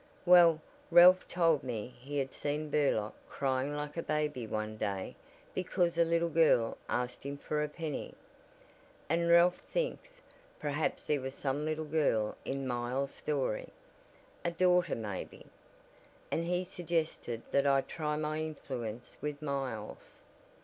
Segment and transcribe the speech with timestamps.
[0.25, 0.59] "Well,
[0.89, 5.15] Ralph told me he had seen Burlock crying like a baby one day
[5.53, 8.15] because a little girl asked him for a penny.
[9.09, 10.19] And Ralph thinks
[10.59, 13.69] perhaps there was some little girl in Miles' story,
[14.43, 15.45] a daughter maybe
[16.31, 20.17] and he suggested that I try my influence with Miles."